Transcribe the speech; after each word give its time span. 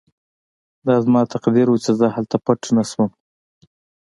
دا 0.87 0.95
زما 1.05 1.21
تقدیر 1.33 1.67
و 1.69 1.81
چې 1.83 1.91
زه 1.99 2.07
هلته 2.15 2.37
پټ 2.45 2.61
نه 2.77 2.83
شوم 2.89 3.09